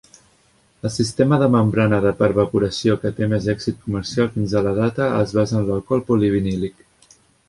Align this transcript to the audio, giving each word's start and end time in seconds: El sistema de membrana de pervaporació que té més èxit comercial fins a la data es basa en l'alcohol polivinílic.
El 0.87 0.91
sistema 0.93 1.37
de 1.41 1.49
membrana 1.55 1.99
de 2.05 2.13
pervaporació 2.21 2.95
que 3.03 3.11
té 3.19 3.27
més 3.33 3.45
èxit 3.53 3.77
comercial 3.83 4.31
fins 4.39 4.55
a 4.55 4.63
la 4.69 4.71
data 4.79 5.11
es 5.19 5.35
basa 5.41 5.59
en 5.61 5.69
l'alcohol 5.69 6.03
polivinílic. 6.09 6.83